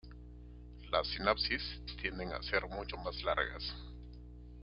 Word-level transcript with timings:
Las 0.91 1.05
sinapsis 1.09 1.61
tienden 2.01 2.33
a 2.33 2.41
ser 2.41 2.67
mucho 2.67 2.97
más 2.97 3.21
largas. 3.21 3.63